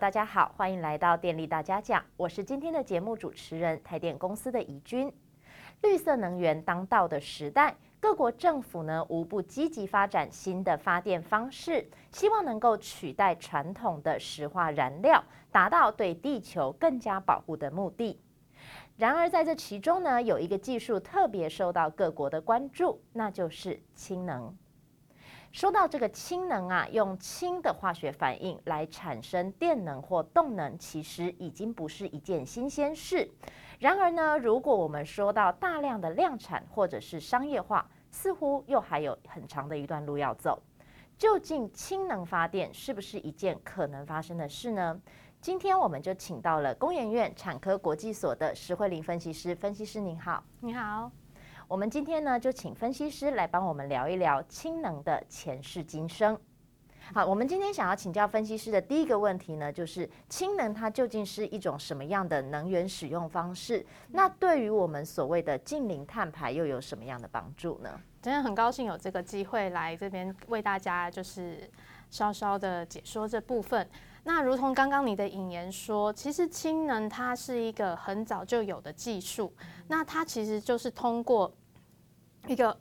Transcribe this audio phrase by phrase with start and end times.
[0.00, 5.12] 大家好，欢迎来到电力大家讲，我是今天的节目主持人台电公司的怡君。
[5.82, 15.22] 绿色能源当道的时代，各国政府呢无不积极发展新的发电方式，希望能够取代传统的石化燃料，
[15.52, 18.18] 达到对地球更加保护的目的。
[18.96, 24.56] 然而在这其中呢，有一个技术特别受到各国的关注，那就是氢能。
[25.52, 33.28] 说到这个氢能啊，用氢的化学反应来产生电能或动能，其实已经不是一件新鲜事。
[33.80, 40.62] 然而呢，如果我们说到大量的量产或者是商业化，似乎又还有很长的一段路要走。
[41.18, 45.00] 究竟氢能发电是不是一件可能发生的事呢？
[45.40, 51.10] 今天我们就请到了工研院产科国际所的石慧玲分析师，分析师您好，你好。
[51.70, 56.36] 我们今天呢，就请分析师来帮我们聊一聊氢能的前世今生。
[57.14, 63.86] 好，我们今天想要请教分析师的第一个问题呢，就是氢能它究竟是一种什么样的能源使用方式？
[64.08, 68.00] 那对于我们所谓的近零碳排又有什么样的帮助呢？
[68.20, 71.70] 真的很高兴有这个机会来这边为大家就是
[72.10, 73.88] 稍稍的解说这部分。
[74.24, 79.52] 那如同刚刚你的引言说，其实氢能它是一个很早就有的技术，
[79.86, 81.50] 那它其实就是通过
[82.46, 82.76] 一个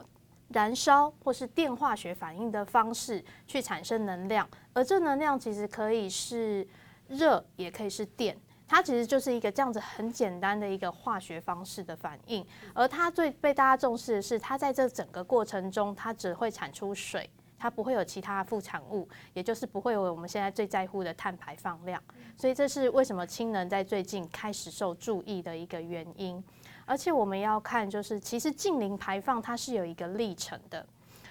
[0.49, 6.67] 燃烧或是电化学反应的方式去产生能量，而这能量其实可以是
[7.07, 8.35] 热，也可以是电，
[8.67, 12.45] 它其实就是一个这样子很简单的一个化学方式的反应。
[12.73, 22.01] 而它最被大家重视的是，它在这整个过程中，它只会产出水，它不会有其他副产物，也就是不会有我们现在最在乎的碳排放量。
[22.37, 26.43] 所以这是为什么氢能在最近开始受注意的一个原因。
[26.89, 30.83] 而且我们要看，就是其实净零排放它是有一个历程的。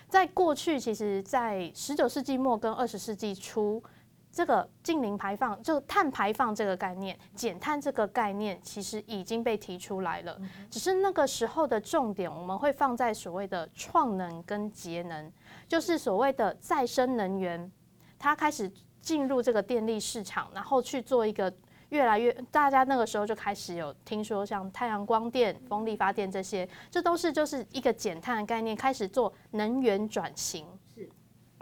[0.09, 3.83] 在过去，其实，在十九世纪末跟二十世纪初，
[4.31, 10.41] 这个净零排放就碳排放这个概念、减碳这个概念，其实已经被提出来了。
[10.71, 15.33] 只是那个时候的重点，我们会放在所谓的创能跟节能，
[15.66, 17.69] 就是所谓的再生能源，
[18.16, 21.53] 它开始进入这个电力市场，然后去做一个。
[21.91, 30.66] 越来越，大家那个时候就开始有听说，像太阳光电、风力发电这些，这都是就是一个减碳的概念，开始做能源转型。
[30.94, 31.09] 是，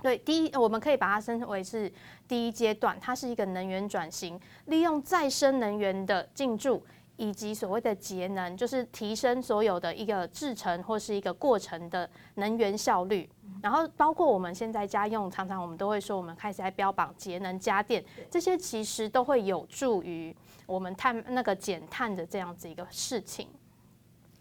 [0.02, 1.92] 对，第一，我们可以把它称为是
[2.26, 6.84] 第一阶段，它是一个能源转型，利用再生能源的进驻。
[7.16, 13.28] 以及所谓的节能，就是提升所有的一个制程或是一个过程的能源效率。
[13.62, 20.34] 然后包括我们现在家用，常常我们都会说，我们开始在标榜节能家电，这些其实都会有助于
[20.66, 23.48] 我们碳那个减碳的这样子一个事情。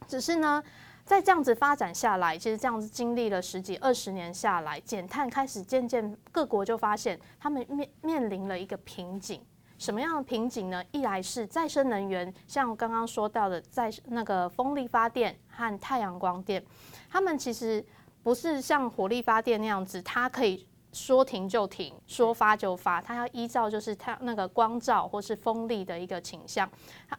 [0.07, 0.61] 只是呢，
[1.05, 9.41] 在这样子发展下来，其实这样子经历了十几二十年下来，减碳开始渐渐各国就发现，他们面面临了一个瓶颈。
[9.77, 10.83] 什么样的瓶颈呢？
[10.91, 16.63] 一来是再生能源，像我刚刚说到的，在那个风力发电和太阳光电，
[17.09, 17.85] 它们其实
[18.23, 26.69] 不是像火力发电那样子，它可以说停就停，说发就发，它要依照就是它那个光照或是风力的一个倾向，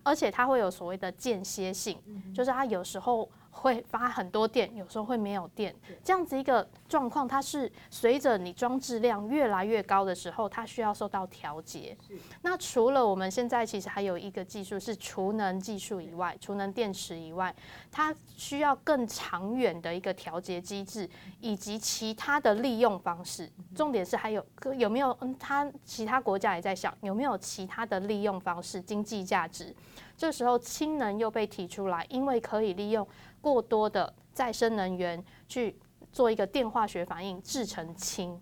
[0.02, 1.98] 而且它会有所谓的间歇性，
[2.34, 3.28] 就是它有时候。
[3.56, 5.74] 会发很多电，有时候会没有电，
[6.04, 11.96] 这样子一个状况，它是随着你装置量越来越高的时候，它需要受到调节。
[12.42, 17.52] 那除了我们现在其实还有一个技术是储能技术以外，储能电池以外，
[17.90, 21.08] 它需要更长远的一个调节机制，
[21.40, 23.50] 以及其他的利用方式。
[23.74, 24.44] 重点是还有
[24.76, 29.74] 有没有嗯，它其他国家也在想有没有其他的利用方式，经济价值。
[30.16, 33.06] 这时候氢能又被提出来，因为可以利用
[33.46, 35.78] 过多的再生能源去
[36.10, 38.36] 做一个电化学反应制成氢，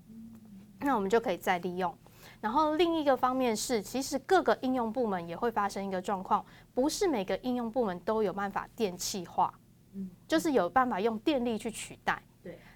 [0.81, 1.95] 那我们就可以再利用。
[2.41, 9.53] 然后另一个方面是，其实各个应用部门也会发生一个状况，不是每个应用部门都有办法电气化，
[10.27, 12.23] 就是有办法用电力去取代。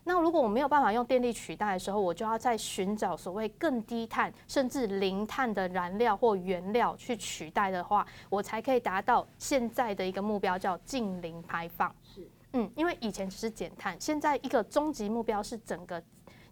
[0.04, 11.94] 那如果我没有办法用电力取代的时候，我就要再寻找所谓更低碳甚至零碳的燃料或原料去取代的话，我才可以达到现在的一个目标，叫近零排放。
[12.02, 16.02] 是，嗯，因为以前只是减碳，现在一个终极目标是整个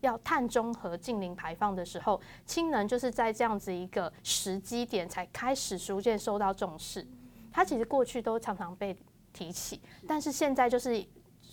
[0.00, 7.06] 要碳中和、近零排放的时候，氢能就是在这样子一个时机点才开始逐渐受到重视。
[7.50, 8.94] 它其实过去都常常被
[9.32, 11.02] 提起，但是现在就是。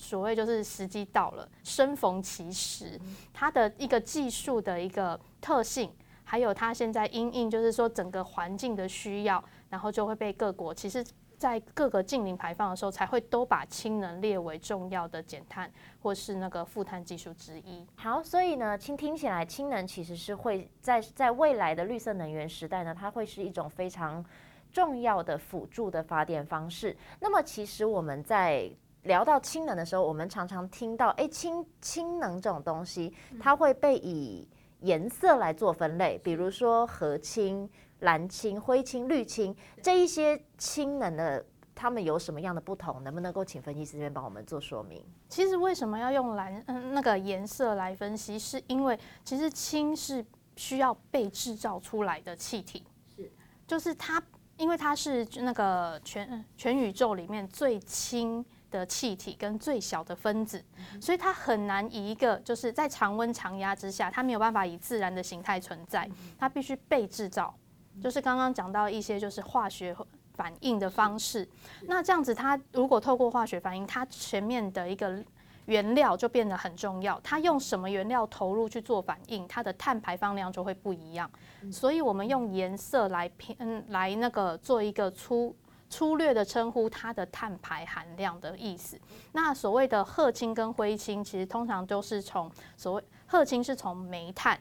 [0.04, 3.00] 所谓就是时机到了，生逢其时，
[3.34, 5.90] 它的一个技术的一个特性，
[6.26, 11.04] 还有它现在因应就是说整个环境的需要，然后就会被各国其实，
[11.38, 15.72] 在各个近零排放的时候，才会都把氢能列为重要的减碳
[16.02, 17.86] 或是那个负碳技术之一。
[17.96, 24.24] 好，所以呢，氢听起来氢能其实是会在在未来的绿色能源时代呢，它会是一种非常
[24.72, 26.96] 重要的辅助的发电方式。
[27.20, 28.70] 那么，其实我们在
[29.04, 34.48] 聊到氢能的时候，我们常常听到，哎，氢氢能这种东西，它会被以
[34.82, 37.70] 颜色来做分类，比如说和氢。
[38.00, 43.02] 蓝氢、灰氢、绿氢这一些氢能的，它们有什么样的不同？
[43.02, 45.02] 能不能够请分析师这边帮我们做说明？
[45.30, 48.38] 其实为什么要用蓝嗯那个颜色来分析？
[48.38, 50.26] 是因为其实氢是
[50.58, 52.84] 需要被制造出来的气体，
[53.16, 53.32] 是
[53.66, 54.22] 就是它，
[54.58, 60.62] 因为它是那个全全宇宙里面最轻的气体跟最小的分子，
[61.00, 66.10] 所以它很难以一个就是在常温常压之下，它没有办法以自然的形态存在，
[66.40, 67.54] 它必须被制造。
[68.02, 69.96] 就是刚刚讲到一些就是化学
[70.34, 71.48] 反应的方式，
[71.84, 75.24] 那这样子它如果透过化学反应，它前面的一个
[75.66, 77.20] 原料就变得很重要。
[77.24, 81.30] 它用什么原料投入去做反应，它的碳排放量就会不一样。
[81.72, 85.56] 所以我们用颜色来偏来那个做一个粗
[85.94, 89.00] 粗略的称呼它的碳排含量的意思。
[89.32, 94.60] 那所谓的褐氢跟灰氢，其实通常都是从所谓褐氢是从煤炭。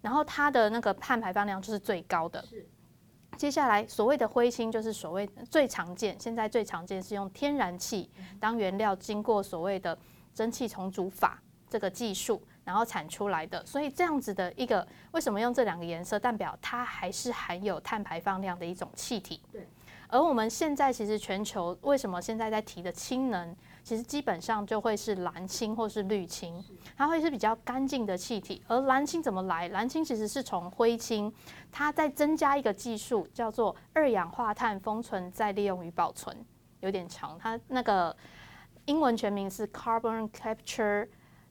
[0.00, 2.42] 然后它的那个碳排放量就是最高的。
[3.36, 9.98] 接下来所谓的灰氢就是所谓最常见，现在最常见是用天然气当原料，经过所谓的
[10.34, 13.64] 蒸汽重组法这个技术，然后产出来的。
[13.66, 16.18] 所以这样子的一个，为什么用这两个颜色？
[16.18, 19.42] 代表它还是含有碳排放量的一种气体。
[19.52, 19.68] 对。
[20.14, 23.52] 而我们现在其实全球为什么现在在提的氢能？
[23.82, 26.62] 其实基本上就会是蓝氢或是绿氢，
[26.96, 28.62] 它会是比较干净的气体。
[28.68, 29.66] 而蓝氢怎么来？
[29.70, 31.34] 蓝氢其实是从灰氢，
[31.72, 36.46] 它再增加一个技术叫做二氧化碳封存再利用与保存，
[36.78, 37.36] 有点长。
[37.36, 38.16] 它那个
[38.84, 41.08] 英文全名是 Carbon Capture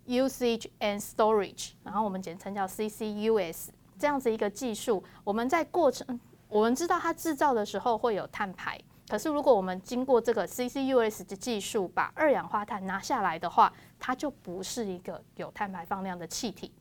[0.07, 3.67] Usage and Storage，然后我们简称叫 CCUS。
[3.99, 6.17] 这样子一个技术，我们在过程
[6.53, 8.79] 我们知道它制造的时候会有碳排。
[9.09, 16.71] 可是，如果我们经过这个 CCUS 的技术，把二氧化碳拿下来的话，它就不是一个有碳排放量的气体，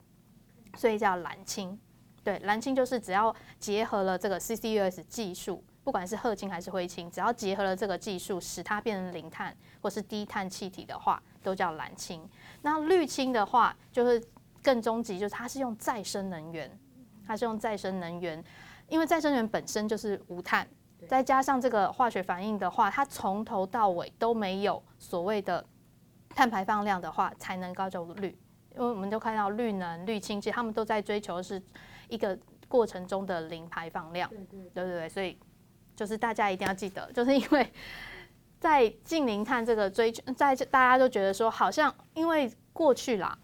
[0.76, 1.78] 所以叫蓝氢。
[2.22, 12.26] 对，蓝氢就是只要结合了这个 CCUS 技术，不管是褐氢还是灰氢，只要结合了这个技术，使它变成零碳或是低碳气体的话，都叫蓝氢。
[12.62, 14.22] 那绿氢的话，就是
[14.62, 16.70] 更终极，就是它是用再生能源，
[17.26, 18.42] 它是用再生能源，
[18.92, 20.68] 因为再生能源本身就是无碳。
[21.08, 25.64] 再加上这个化学反应的话，它从头到尾都没有所谓的
[26.28, 28.28] 碳排放量的话，才能高就绿。
[28.74, 31.60] 因为我们都看到绿能、绿氢，其实他们都在追求是
[32.08, 35.38] 一个过程中的零排放量，对对对，对对，所以
[35.96, 37.66] 就是大家一定要记得，就是因为
[38.60, 43.36] 在近零碳这个追求，在大家都觉得说，好像因为过去啦。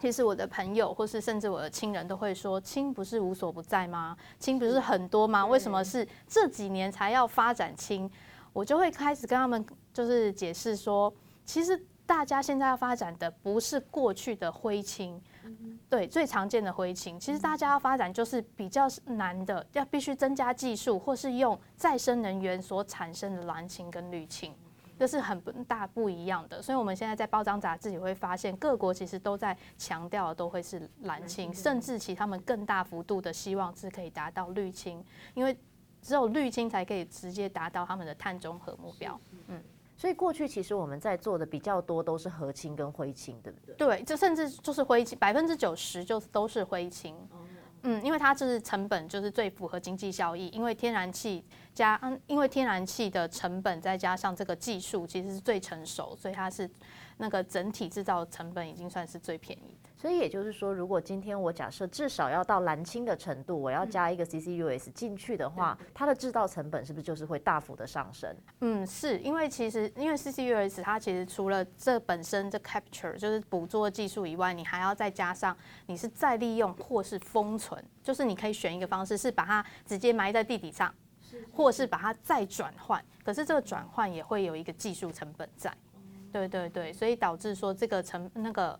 [0.00, 4.16] 其实我的朋友，或是甚至我的亲人都会说，氢不是无所不在吗？
[4.38, 5.44] 氢不是很多吗？
[5.44, 8.10] 为什么是这几年才要发展氢？
[8.52, 11.12] 我就会开始跟他们就是解释说，
[11.44, 15.20] 其实大家现在要发展的不是过去的灰氢，
[15.90, 24.54] 对，最常见的灰氢，其实大家要发展就是比较难的，要必须增加技术，或是用再生能源所产生的蓝氢跟绿氢。
[24.98, 35.56] 这是很大不一样的，所以我们现在在报章杂志也会发现，各国其实都在强调的都会是蓝氢，甚至其他们更大幅度的希望是可以达到绿氢，因为
[36.02, 39.18] 只有绿氢才可以直接达到他们的碳中和目标。
[39.46, 39.62] 嗯，
[39.96, 43.74] 所以过去其实我们在做的比较多都是和氢跟灰氢，对不对？
[43.76, 47.16] 对，就甚至就是灰氢，百分之九十就都是灰氢。
[47.82, 56.68] 嗯，因为它就是成本就是最符合经济效益，因为天然气加嗯，因为天然气的成本再加上这个技术其实是最成熟，所以它是
[57.18, 59.77] 那个整体制造成本已经算是最便宜。
[60.00, 68.32] 所以也就是说，如果今天我假设至少要到蓝氢的程度，我要加一个 CCUS 进去的话，嗯、它的制造成本是不是就是会大幅的上升？
[68.60, 80.94] 嗯，是因为其实因为 CCUS 它其实除了这本身这 capture 就是捕捉技术以外，你还要再加上你是再利用或是封存，就是你可以选一个方式是把它直接埋在地底上，
[81.52, 83.04] 或是把它再转换。
[83.24, 85.74] 可是这个转换也会有一个技术成本在。
[86.30, 88.78] 对对对，所以导致说这个成那个。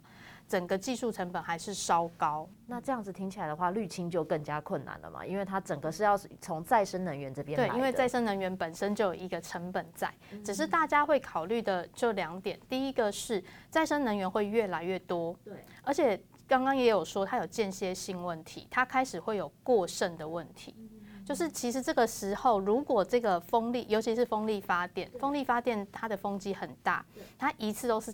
[0.48, 5.24] 整个技术成本还是稍高，那这样子听起来的话，绿氢就更加困难了嘛？
[5.24, 7.68] 因为它整个是要从再生能源这边来。
[7.68, 10.12] 对，因为再生能源本身就有一个成本在，
[10.42, 20.74] 只是大家会考虑的就两点，第一个是再生能源会越来越多，对，而且刚刚也有说它有间歇性问题，它开始会有过剩的问题。
[21.26, 27.04] 就是其实这个时候，如果这个风力，尤其是风力发电，风力发电它的风机很大，
[27.36, 28.10] 它一次都是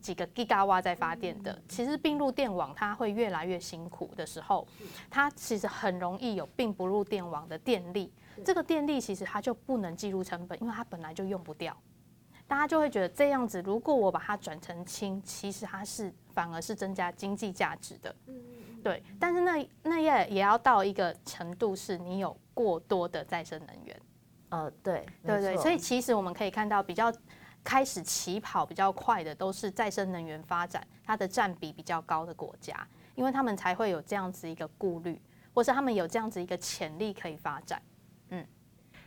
[0.00, 1.60] 几个 Giga 瓦在发电的。
[1.68, 4.66] 其实并入电网，它会越来越辛苦的时候，
[5.10, 8.12] 它其实很容易有并不入电网的电力。
[8.44, 11.76] 这个电力其实它就不能计入成本，因为它本来就用不掉。
[12.46, 18.14] 大家就会觉得这样子，如果我把它转成氢，其实它是反而是增加经济价值的。
[18.82, 19.02] 对。
[19.18, 24.00] 但是那那也也要到一个程度，是你有过多的再生能源。
[24.50, 25.56] 呃，对，对对。
[25.56, 27.10] 所以其实我们可以看到，比较
[27.64, 32.76] 开始起跑比较快的，都是再生能源发展它的占比比较高的国家，
[33.14, 35.20] 因为他们才会有这样子一个顾虑，
[35.54, 37.80] 或是他们有这样子一个潜力可以发展。
[38.30, 38.46] 嗯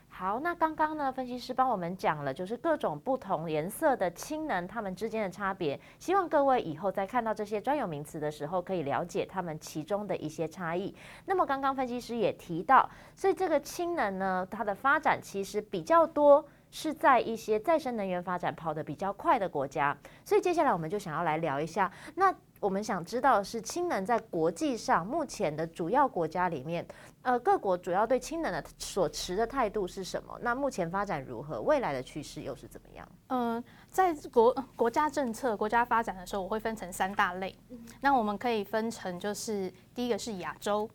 [0.08, 5.78] 好，那刚刚呢，分析师帮我们讲了，就是各种不同颜色的氢能，它们之间的差别。
[6.00, 10.96] 希望各位以后在看到这些专有名词的时候，可以了解它们其中的一些差异。
[11.26, 19.98] 那么刚刚分析师也提到，所以这个氢能呢，它的发展其实比较多是在一些再生能源发展跑得比较快的国家。
[20.26, 22.36] 所以接下来我们就想要来聊一下，那。
[22.62, 26.84] 我们想知道的是氢能在国际上目前的主要国家里面，
[27.22, 30.36] 呃，各国主要对氢能的所持的态度是什么？
[30.42, 31.62] 那目前发展如何？
[31.62, 33.08] 未来的趋势又是怎么样？
[33.28, 37.56] 嗯，在国国家政策、国家发展的时候，我会分成三大类。
[38.02, 40.90] 那我们可以分成，就是第一个是亚洲，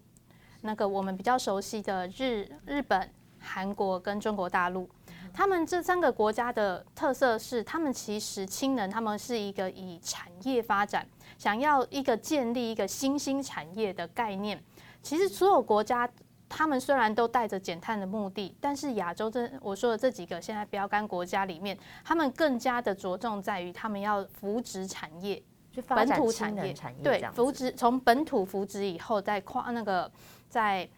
[0.62, 3.08] 那个我们比较熟悉的日日本、
[3.38, 4.88] 韩国跟中国大陆。
[5.32, 11.06] 他们这三个国家的特色是，他们其实氢能，他们是一个以产业发展，
[11.38, 14.62] 想要一个建立一个新兴产业的概念。
[15.02, 16.08] 其实所有国家，
[16.49, 25.42] 他们虽然都带着减碳的目的，但是亚洲这我说的这几个现在标杆国家里面，他们更加的着重在于他们要扶植产业，
[25.87, 30.10] 本土产业，对，扶植从本土扶植以后再跨那个
[30.49, 30.88] 再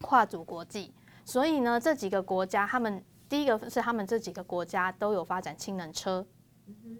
[0.00, 0.94] 跨足国际。
[1.24, 3.04] 所以呢，这几个国家他们。
[3.28, 6.24] 第一个是他们这几个国家都有发展氢能车，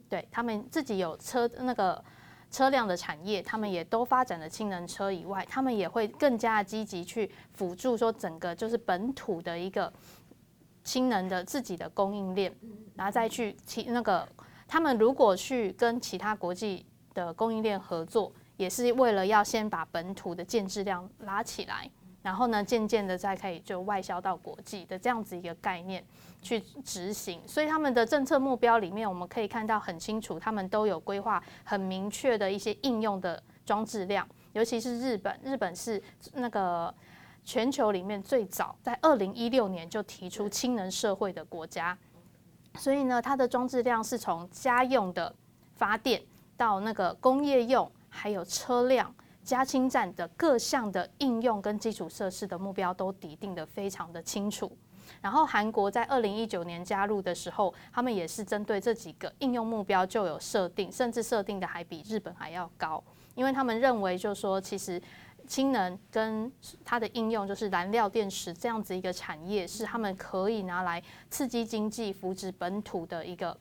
[0.09, 2.03] 对他们自己有车那个
[2.51, 9.93] 车辆的产业，他们也都发展了氢能车以外，他们也会更加积极去辅助说整个就是本土的一个
[10.85, 12.55] 氢能的自己的供应链，
[12.95, 14.29] 然后再去其那个
[14.67, 21.91] 他们如果去跟其他国际的供应链合作，也是为了要先把本土的建制量拉起来。
[22.27, 26.05] 然后呢，渐渐的再可以就外销到国际的这样子一个概念
[26.43, 36.03] 去执行，所以他们的政策目标里面，我们可以看到很清楚，他们都有规划很明确的一些应用的装置量，尤其是日本，日本是
[36.33, 36.93] 那个
[37.45, 41.97] 全球里面最早在二零一六年就提出氢能社会的国家，
[42.75, 45.33] 所以呢，它的装置量是从家用的
[45.77, 46.21] 发电
[46.57, 49.15] 到那个工业用，还有车辆。
[49.47, 54.77] 加氢站的各项的应用跟基础设施的目标都拟定得非常的清楚。
[55.23, 63.01] 然后韩国在二零一九年加入的时候，他们也是针对这几个应用目标就有设定，甚至设定的还比日本还要高，
[63.37, 65.01] 因为他们认为就是说，其实
[65.47, 66.51] 氢能跟
[66.85, 71.01] 它的应用就是燃料电池这样子一个产业，是他们可以拿来
[71.31, 73.57] 刺激经济、扶植本土的一个。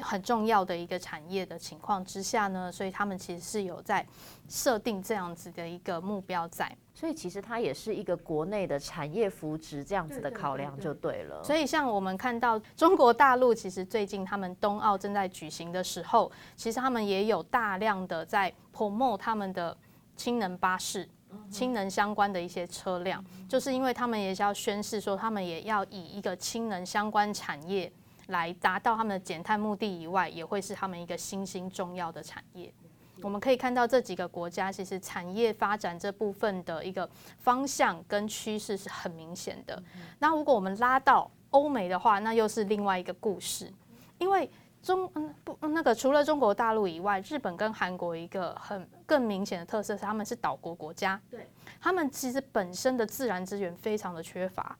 [0.00, 4.06] 很重要的一个产业的情况之下呢，所以他们其实是有在
[4.48, 11.42] 设定这样子的一个目标在，所以其实它也是一个国内的产业扶植这样子的考量就对了。
[11.42, 19.76] 所以像我们看到中国大陆，其实最近他们冬奥正在举行的时候，其实他们也有大量的在 promote 他们的
[20.16, 21.08] 氢能巴士、
[21.50, 27.90] 氢能相关的一些车辆，就是因为他们也是要宣示说，他们也要以一个氢能相关产业。
[28.32, 32.74] 来达到他们的减碳目的以外，也会是他们一个新兴重要的产业。
[33.22, 37.08] 我们可以看到这几个国家其实产业发展这部分的一个
[37.38, 39.80] 方向跟趋势是很明显的。
[40.18, 43.72] 那如果我们拉到欧美的话，那又是另外一个故事。
[44.18, 44.50] 因为
[44.82, 51.46] 中嗯不那个除了中国大陆以外，日本跟韩国一个很更明显的特色是他们是岛国国家，对，
[51.80, 54.76] 他们其实本身的自然资源非常的缺乏。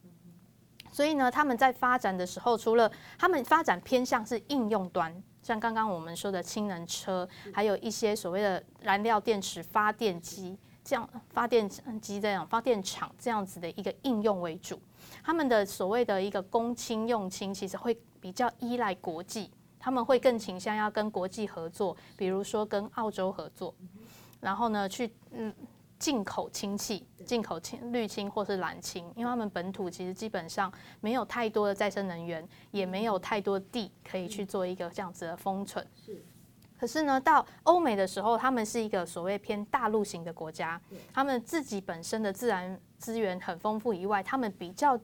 [0.93, 11.67] 所以呢，他们在发展的时候，除了他们发展偏向是应用端，像刚刚我们说的氢能车，还有一些所谓的燃料电池发电机这样发电
[11.99, 14.79] 机这样发电厂这样子的一个应用为主。
[15.23, 23.73] 他们的所谓的一个供氢用氢，其实会比较依赖国际，他们会更倾向要跟国际合作，比如说跟澳洲合作，
[24.39, 25.51] 然后呢去嗯。
[26.03, 30.69] 进口氢气，进口氢绿氢或是蓝氢，因为他们本土其实基本上
[30.99, 35.87] 没有太多的再生能源，也没有太多地可以去做一个这样子的封存。
[35.95, 36.21] 是。
[36.77, 40.81] 可是呢，到欧美的时候，他们是一个所谓偏大陆型的国家，
[41.13, 44.99] 他们自己本身的自然资源很丰富以外，他们比较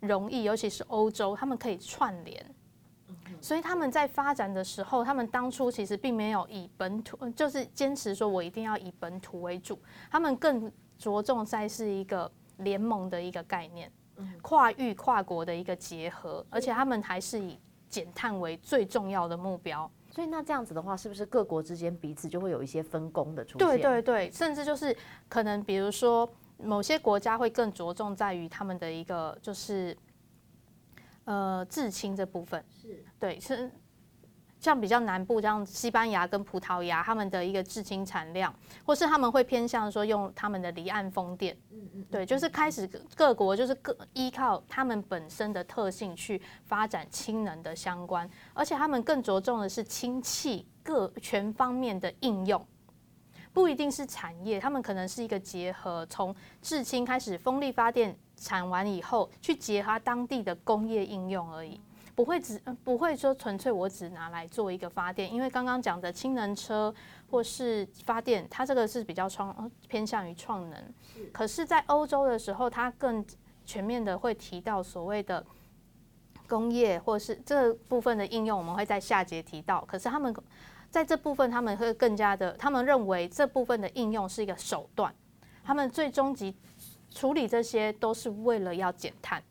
[0.00, 2.54] 容易，尤其是欧洲，他们可以串联，
[3.40, 9.78] 所以他们在发展的时候，他们当初其实并没有以本土，就是坚持说我一定要以本土为主，
[10.10, 13.90] 他们更着重在是一个联盟的一个概念，
[14.42, 19.90] 跨域跨国的一个结合，而且他们还是以减碳为最重要的目标。
[20.10, 23.68] 所以那这样子的话，是不是各国之间彼此就会有一些分工的出现？
[23.68, 24.96] 对对对，甚至就是
[25.28, 29.96] 可能比如说某些国家会更着重在于他们的一个就是
[31.28, 33.04] 呃制氢这部分，是。
[33.20, 33.70] 对是。
[34.60, 38.52] 像比较南部，像西班牙跟葡萄牙，他们的一个制氢产量，
[38.84, 52.66] 或是他们会偏向说用他们的离岸风电，嗯嗯，对，就是开始各国就是各依靠他们本身的特性去发展氢能的相关，而且他们更着重的是氢气各全方面的应用，
[53.52, 61.80] 不一定是产业，他们可能是一个结合，从制氢开始，风力发电产完以后，去结合当地的工业应用而已。
[62.14, 66.92] 不会只不会说纯粹我只拿来做一个发电，因为刚刚讲的氢能车
[67.30, 70.94] 或是发电，它这个是比较创偏向于创能。
[71.32, 73.24] 可是，在欧洲的时候，它更
[73.64, 75.46] 全面的会提到所谓的
[76.48, 79.84] 工业或是这部分的应用，我们会在下节提到。
[79.86, 80.34] 可是他们
[80.90, 85.14] 在这部分，他们会更加的，他们认为这部分的应用是一个手段，
[85.62, 86.56] 他们最终极
[87.10, 89.42] 处理这些都是为了要减碳。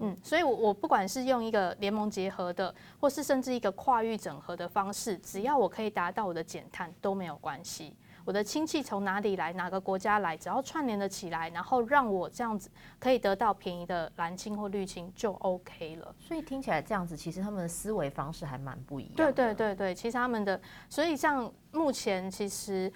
[0.00, 7.96] 嗯，所以，我我不管是用一个联盟结合的，或是甚至一个跨域整合的方式，只要我可以达到我的减碳都没有关系。
[8.24, 16.14] 我的氢气从哪里来，哪个国家来，只要串联的起来，然后让我这样子可以得到便宜的蓝氢或绿氢就 OK 了。
[16.18, 19.14] 所以听起来这样子，其实他们的思维方式还蛮不一样。
[19.16, 22.92] 对对对对，其实他们的，所以像目前其实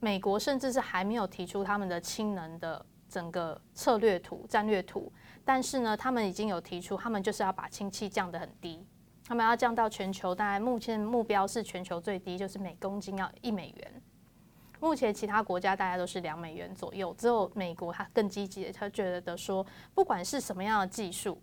[0.00, 5.12] 美国甚至是还没有提出他们的氢能的整个策略图、战略图。
[5.44, 8.84] 但是呢，他们已经有提出，他们就是要把氢气降得很低，
[9.26, 14.02] 他们要降到全球大概目前目标是全球最低，就是每公斤要一美元。
[14.80, 21.38] 目前其他国家大概都是两美元左右，只有美国它更积极，他觉得说，不管是什么样的技术，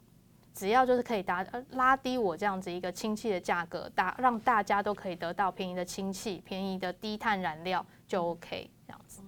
[0.57, 9.21] 只要就是可以达拉低我这样子一个氢气的价格，大让大家都可以得到便宜的氢气、便宜的低碳燃料就 OK 这样子。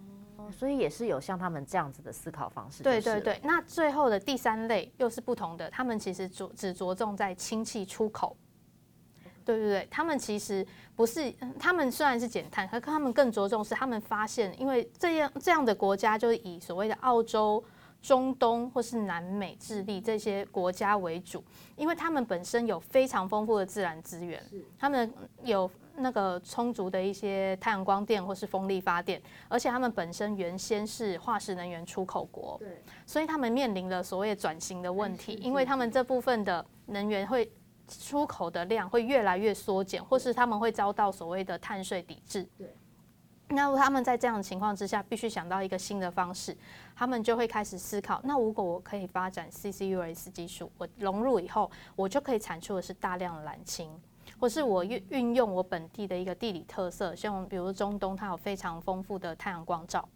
[0.50, 2.82] 所以也是有像他们这样子的思考方式。
[2.82, 8.36] 对对对，那最后的第三类又是不同的，他们其实着只着重在氢气出口。
[9.44, 10.66] 对对对，他们其实
[10.96, 17.62] 不是，他们虽然是减碳，可他们更着重是他们发现，因为这样这样的国家就是以所谓的澳洲、
[18.00, 21.44] 中东或是南美、智利这些国家为主，
[21.76, 24.42] 因为他们本身有非常丰富的自然资源，
[24.78, 25.12] 他们
[25.44, 25.70] 有。
[25.96, 32.58] 那个充足的一些太阳光电或是风力发电，而且他们本身原先是化石能源出口国，
[33.04, 37.52] 所以他们面临了所谓转型的问题，因为他们这部分的能源会
[37.86, 42.48] 出口的量会越来越缩减，或是他们会遭到所谓的碳税抵制。
[42.56, 42.74] 对，
[43.50, 46.56] 那他们在这样的情况之下，必须想到一个新的方式，
[46.94, 53.90] 他们就会开始思考：那如果我可以发展 CCUS 技术，我融入以后，我就可以产出的是大量的蓝氢。
[54.38, 60.08] 或是我运运用我本地的一个地理特色，像比如中东，它有非常丰富的太阳光照，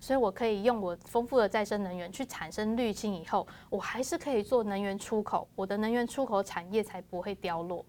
[0.00, 7.84] 所以我可以用我丰富的再生能源去产生绿氢，以后我还是可以做能源出口，我的能源出口产业才不会凋落。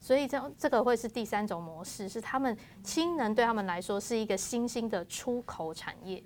[0.00, 6.22] 所以这这个会是第三种模式，是他们氢能对他们来说是一个新兴的出口产业。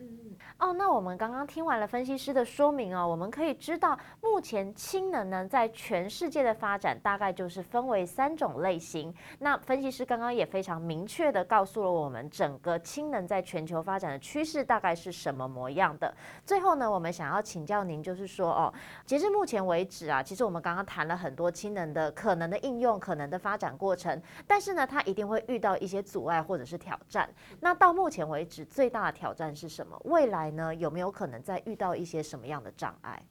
[0.58, 9.12] 哦，那我们刚刚听完了分析师的说明哦，我们可以知道，目前氢能呢在全世界的发展大概就是分为三种类型。
[9.40, 16.14] 那分析师刚刚也非常明确的告诉了我们，整个氢能在全球发展的趋势大概是什么模样的。
[16.46, 18.72] 最后呢，我们想要请教您，就是说哦，
[19.04, 23.63] 截至目前为止啊，其实我们刚刚谈了很多氢能的可能的应用、可能的发展。
[23.79, 27.33] 过程，但是呢，它一定会遇到一些阻碍或者是挑战。
[27.61, 29.96] 那到目前为止，最大的挑战是什么？
[30.07, 33.22] 未来呢，有没有可能再遇到一些什么样的障碍？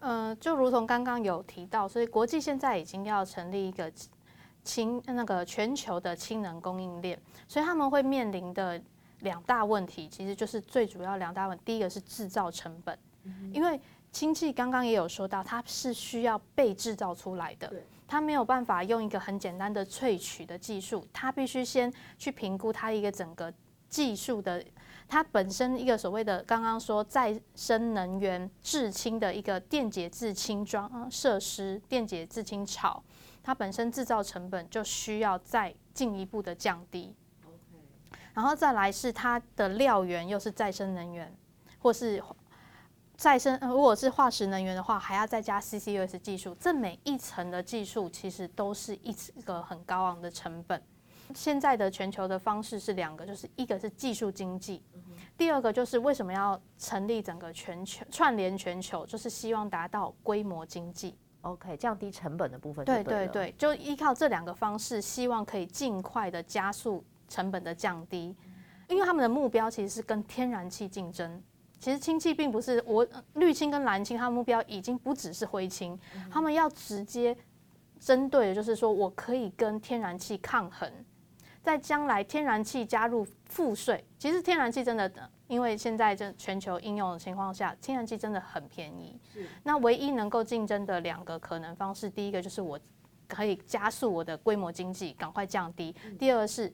[0.00, 3.92] 呃，就如同刚刚有提到，所以国际现在已经要成立一个
[4.64, 8.82] 氢那个全球的氢能供应链，所以他们会面临的
[9.20, 11.62] 两大问题，其实就是最主要两大问题。
[11.64, 12.98] 第一个是制造成本，
[13.52, 13.80] 因为
[14.10, 17.72] 氢气刚刚也有说到，它是需要被制造出来的。
[18.06, 23.52] 它没有办法用一个很简单的萃取的技术，它必须先去评估它一个整个
[23.88, 24.64] 技术的，
[25.08, 33.02] 它本身一个所谓的刚刚说再生能源制氢的一个电解质氢装设施、电解质氢槽，
[33.42, 37.14] 它本身制造成本就需要再进一步的降低。
[38.34, 41.34] 然后再来是它的料源又是再生能源，
[41.78, 42.22] 或是
[43.22, 50.82] 再生，如果是化石能源的话，还要再加 CCUS 技术，这每一层的技术其实都是一个很高昂的成本。
[51.32, 54.82] 现在的全球的方式是两个，就是一个是技术经济，
[55.38, 61.16] 第二个就是为什么要成立整个全球串联全球，就是希望达到规模经济。
[61.42, 62.84] OK，降低成本的部分。
[62.84, 67.04] 对对对，就依靠这两个方式，希望可以尽快的加速。
[67.28, 68.36] 成本的降低，
[68.88, 71.42] 因为他们的目标其实是跟天然气竞争。
[71.82, 75.98] 其实氢气并不是我绿氢跟蓝氢，它的目标已经不只是灰氢，
[76.30, 77.36] 他们要直接
[77.98, 80.88] 针对的就是说我可以跟天然气抗衡。
[81.60, 85.10] 在将来天然气加入赋税，其实天然气真的，
[85.48, 89.18] 因为现在这全球应用的情况下，天然气真的很便宜。
[89.64, 92.78] 那唯一能够竞争的两个可能方式，第一个就是我
[93.26, 96.72] 可以加速我的规模经济，赶快降低；第二个是。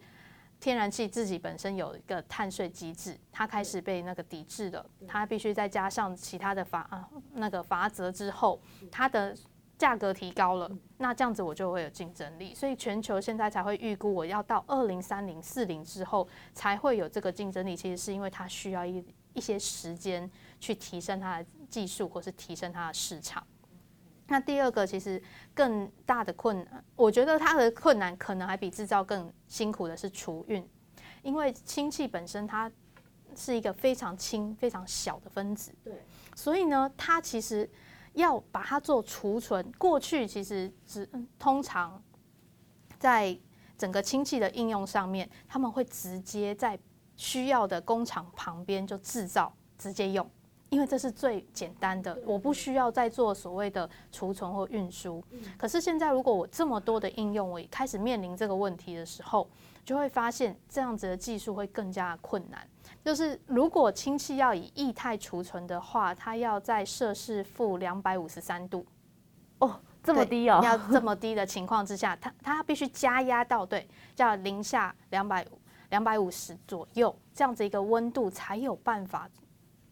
[0.60, 9.36] 天然气自己本身有一个碳税机制，它开始被那个抵制了，它必须再加上其他的法啊那个罚则之后，它的
[9.76, 23.46] 价格提高了，那这样子我就会有竞争力，所以全球现在才会预估我要到二零三零四零之后才会有这个竞争力，其实是因为它需要一一些时间去提升它的技术或是提升它的市场。
[24.28, 25.20] 那第二个其实
[25.54, 30.66] 更大的困难，我觉得它的困难可能还比制造更辛苦的是储运，
[31.22, 32.70] 因为氢气本身它
[33.34, 35.94] 是一个非常轻、非常小的分子，对，
[36.36, 37.68] 所以呢，它其实
[38.12, 42.02] 要把它做储存，过去其实只通常
[42.98, 43.38] 在
[43.76, 46.78] 整个氢气的应用上面，他们会直接在
[47.16, 50.28] 需要的工厂旁边就制造，直接用。
[50.70, 55.24] 因为这是最简单的，我不需要再做所谓的储存或运输。
[55.56, 59.48] 可是现在，如果我这么多的应用，我开始面临这个问题的时候，
[59.82, 62.68] 就会发现这样子的技术会更加困难。
[63.02, 68.84] 就是如果氢气要以液态储存的话，它要在摄氏负两百五十三度
[69.60, 75.46] 哦，这么低哦，要这么低的情况之下，它它必须加压到对，叫零下两百
[75.88, 79.26] 两百五十左右这样子一个温度，才有办法。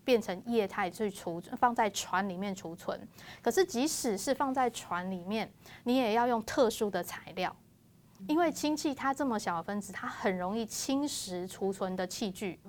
[0.07, 2.97] 变成液态去储，放在船里面储存。
[3.43, 7.55] 可是即使是放在船里面，你也要用特殊的材料，
[8.29, 12.61] 因为氢气它这么小的分子，它很容易侵蚀储存的器具，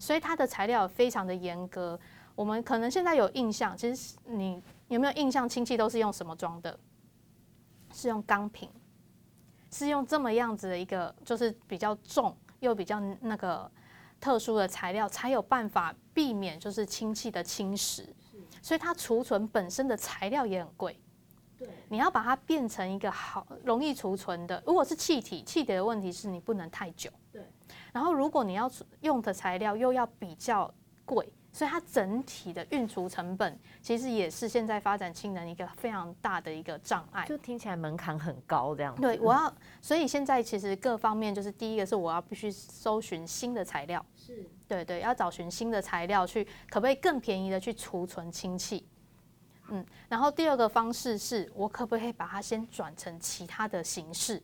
[0.00, 1.98] 所以它的材料非常的严格。
[2.34, 6.76] 我们可能现在有印象，其实你有没有印象，氢气都是用什么装的？
[7.92, 8.68] 是用钢瓶，
[9.70, 13.70] 是用这么样子的一个，就是比较重又比较那个。
[14.20, 18.04] 特殊的材料才有办法避免就是氢气的侵蚀，
[18.60, 21.00] 所以它储存本身的材料也很贵。
[21.58, 24.62] 对，你要把它变成一个好容易储存的。
[24.66, 27.10] 如果是气体，气体的问题是你不能太久。
[27.32, 27.42] 对，
[27.92, 30.72] 然后如果你要用的材料又要比较
[31.04, 31.32] 贵。
[31.52, 37.26] 所以它整体的运输成本，其实也是现在发展氢能一个非常大的一个障碍。
[37.26, 39.02] 就听起来门槛很高这样子。
[39.02, 48.86] 对，我要，所以现在其实各方面就是第一个是我要必须搜寻新的材料，是，对对，要找寻新的材料去，可不可以更便宜的去储存氢气？
[49.70, 54.42] 嗯，然后第二个方式是我可不可以把它先转成其他的形式？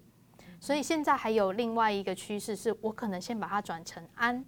[0.61, 4.45] 所以现在还有另外一个趋势是，我可能先把它转成氨。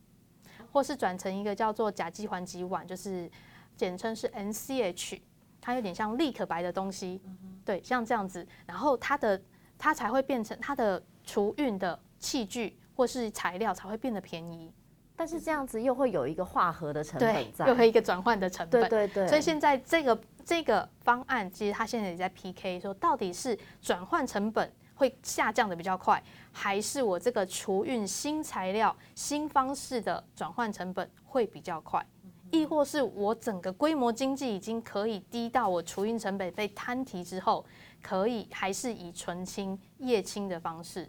[0.71, 3.31] 或是转成一个叫做甲基环己烷，就是
[3.77, 5.21] 简称是 NCH，
[5.61, 7.21] 它有点像立可白的东西，
[7.65, 9.41] 对，像这样子，然后它的
[9.77, 14.73] 它才会变成它的除运的器具或是材料才会变得便宜，
[15.17, 19.09] 但是这样子又会有一个化合的成本在，又会一个转换的成本，对对。
[19.09, 24.73] 对，所以现在这个这个方案其实它现在也在 PK，说到底是转换成本。
[24.99, 32.05] 会下降的比较快，还是我这个除运新材料、新方式的转换成本会比较快，
[32.51, 37.65] 亦或是我整个规模经济已经可以低到我除运成本被摊提之后，
[38.03, 41.09] 可以还是以纯氢、液氢的方式、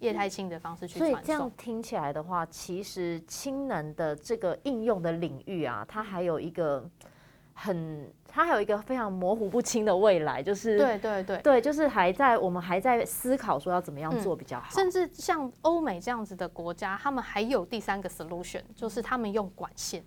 [0.00, 1.14] 液态氢的方式去传送。
[1.14, 6.86] 所以这样听起来的话，其实氢能的这个应用的领域啊，它还有一个。
[7.58, 14.66] 很，它还有一个非常模糊不清的未来，就是对对对对，就是还在我们还在思考说要怎么样做比较好。
[14.70, 20.04] 嗯，甚至像欧美这样子的国家，他们还有第三个 solution，就是他们用管线。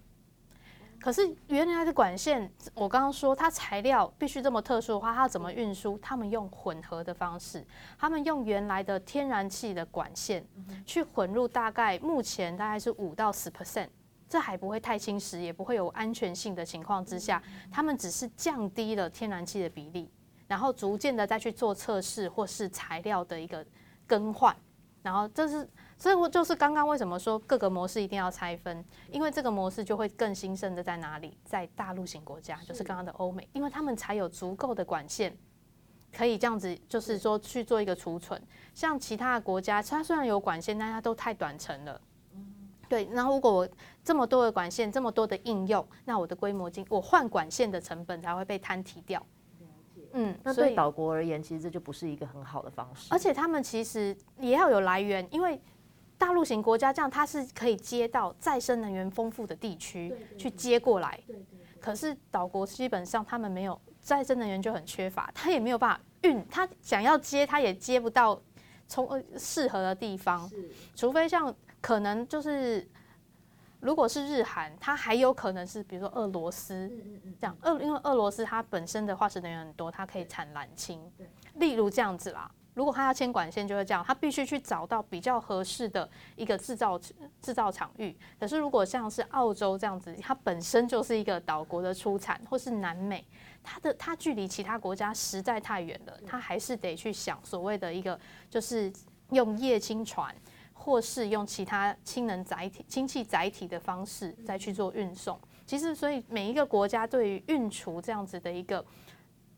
[1.02, 5.98] 可是原来的管线，我刚刚说它材料必须这么特殊的话，它怎么运输？
[6.00, 7.66] 他们用混合的方式，
[7.98, 10.46] 他们用原来的天然气的管线
[10.86, 13.88] 去混入，大概目前大概是五到十 percent。
[14.30, 20.08] 这还不会太侵蚀，也不会有安全性的情况之下，他们只是降低了天然气的比例，
[20.48, 23.66] 然后逐渐的再去做测试或是材料的一个
[24.06, 24.56] 更换，
[25.02, 35.36] 然后这是，所以我就是刚刚为什么说各个模式一定要拆分，因为这个模式就会更兴盛的在哪里，在大陆型国家，就是刚刚的欧美，因为他们才有足够的管线，
[36.16, 38.40] 可以这样子，就是说去做一个储存。
[38.76, 42.00] 像其他的国家，它虽然有管线，但它都太短程了。
[42.88, 43.70] 对，然后如果我
[44.10, 49.24] 这么多的管线，这么多的应用，那我的规模经，我换管线的成本才会被摊提掉。
[50.14, 53.08] 嗯，那对岛国而言，其实这就不是一个很好的方式。
[53.12, 55.62] 而且他们其实也要有来源，因为
[56.18, 61.22] 大陆型国家这样，它是可以接到再生能源丰富的地区去接过来。
[61.28, 61.60] 对对对。
[61.80, 68.42] 可是岛国基本上他们没有再生能源就很缺乏，他也没有办法运，他想要接他也接不到
[68.88, 70.50] 从适合的地方，
[70.96, 72.90] 除非像可能就是。
[73.80, 76.92] 如果是日韩，它还有可能是比如说俄罗斯
[77.40, 81.02] 这样，俄因为俄罗斯它本身的化石能源很多，它可以产蓝氢，
[81.56, 82.52] 例如这样子啦。
[82.76, 86.98] 如果它要牵管线，就会这样，它必须去找到比较合适的一个制造
[87.42, 88.16] 制造场域。
[88.40, 93.26] 可是如果像是澳洲这样子，它本身就是一个岛国的出产，或是南美，
[93.64, 98.18] 它的它距离其他国家实在太远了，它还是得去想所谓的一个
[98.50, 98.92] 就是
[99.32, 100.34] 用液氢船。
[100.90, 105.40] 或是用其他氢能载体、氢气载体的方式再去做运送。
[105.68, 108.84] 其实，所以每一个国家对于运储这样子的一个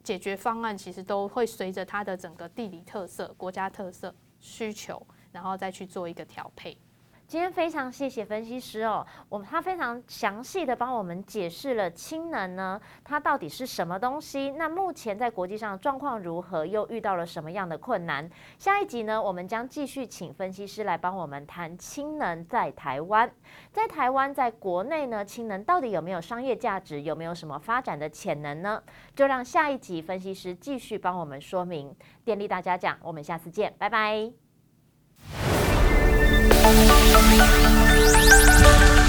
[0.03, 6.77] 解决方案，其实都会随着它的整个地理特色、国家特色需求，然后再去做一个调配。
[7.31, 14.51] 今天非常谢谢分析师哦，我们他非常详细的帮我们解释了氢能呢，它到底是什么东西？
[14.57, 16.65] 那目前在国际上状况如何？
[16.65, 18.29] 又遇到了什么样的困难？
[18.57, 23.31] 下一集呢，我们将继续请分析师来帮我们谈氢能在台湾，
[23.71, 27.01] 在台湾在国内呢，氢能到底有没有商业价值？
[27.01, 28.83] 有没有什么发展的潜能呢？
[29.15, 31.95] 就让下一集分析师继续帮我们说明。
[32.25, 34.40] 电力大家讲，我们下次见，拜拜。
[36.63, 36.91] Thank
[38.95, 39.00] you.